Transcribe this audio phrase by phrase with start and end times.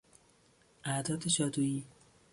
[0.83, 1.85] اعداد جادویی